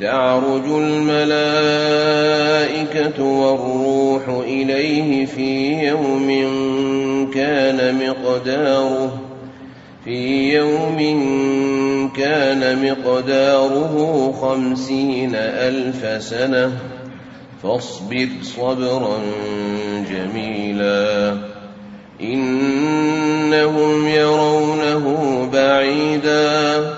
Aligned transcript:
تعرج 0.00 0.64
الملائكة 0.64 1.24
والروح 3.24 4.28
إليه 4.28 5.26
في 5.26 5.72
يوم 5.86 6.28
كان 7.34 8.08
مقداره 8.08 9.20
في 10.04 10.54
يوم 10.54 10.98
كان 12.16 12.90
مقداره 12.90 14.32
خمسين 14.40 15.34
ألف 15.34 16.22
سنة. 16.22 16.72
فاصبر 17.62 18.28
صبرا 18.42 19.18
جميلا. 20.10 21.36
إنهم 22.20 24.08
يرونه 24.08 25.48
بعيدا. 25.52 26.97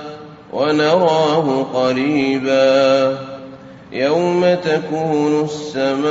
ونراه 0.71 1.63
قريبا 1.75 3.19
يوم 3.93 4.55
تكون 4.55 5.45
السماء 5.45 6.11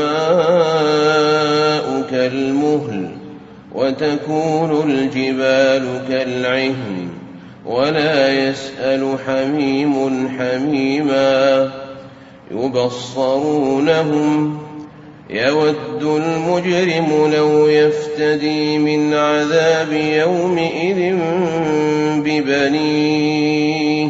كالمهل 2.12 3.10
وتكون 3.76 4.90
الجبال 4.90 6.02
كالعهن 6.10 7.10
ولا 7.66 8.50
يسأل 8.50 9.16
حميم 9.28 10.30
حميما 10.40 11.72
يبصرونهم 12.52 14.30
يود 15.30 16.04
المجرم 16.04 17.32
لو 17.36 17.68
يفتدي 17.68 18.78
من 18.78 19.14
عذاب 19.14 19.94
يومئذ 19.94 21.16
ببنيه 22.26 24.10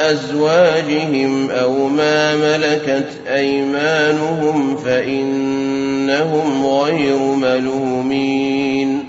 أزواجهم 0.00 1.50
أو 1.50 1.88
ما 1.88 2.36
ملكت 2.36 3.08
أيمانهم 3.28 4.76
فإنهم 4.76 6.66
غير 6.66 7.18
ملومين 7.18 9.04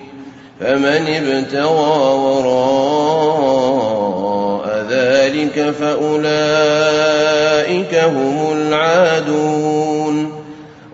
فمن 0.59 1.07
ابتغى 1.07 2.13
وراء 2.13 3.61
ذلك 4.89 5.73
فأولئك 5.79 6.31
هم 7.95 8.51
العادون 8.57 10.31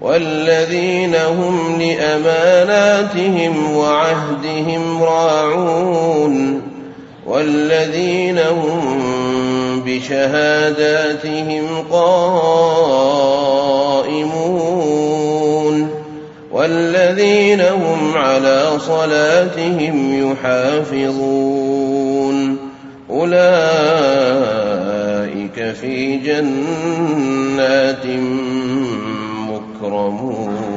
والذين 0.01 1.15
هم 1.15 1.81
لأماناتهم 1.81 3.75
وعهدهم 3.75 5.03
راعون 5.03 6.66
والذين 7.27 8.39
هم 8.39 9.83
بشهاداتهم 9.85 11.65
قائمون 11.91 13.17
والذين 16.51 17.61
هم 17.61 18.17
على 18.17 18.79
صلاتهم 18.79 20.31
يحافظون 20.31 21.57
أولئك 23.09 23.37
في 25.81 26.17
جنات 26.17 28.05
مكرمون 29.49 30.76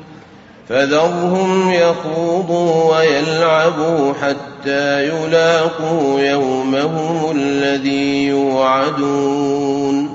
فذرهم 0.71 1.71
يخوضوا 1.71 2.97
ويلعبوا 2.97 4.13
حتى 4.21 5.05
يلاقوا 5.05 6.19
يومهم 6.19 7.31
الذي 7.35 8.27
يوعدون. 8.27 10.13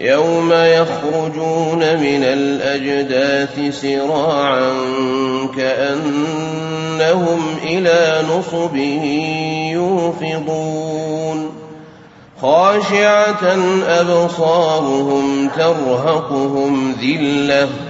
يوم 0.00 0.52
يخرجون 0.52 1.78
من 1.78 2.24
الأجداث 2.24 3.80
سراعا 3.80 4.72
كأنهم 5.56 7.40
إلى 7.62 8.22
نصب 8.30 8.76
يوفضون. 9.72 11.50
خاشعة 12.42 13.58
أبصارهم 13.88 15.48
ترهقهم 15.48 16.94
ذِلَّةٌ 17.02 17.89